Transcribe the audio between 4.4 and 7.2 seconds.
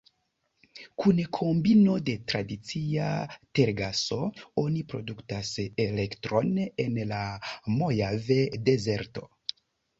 oni produktas elektron en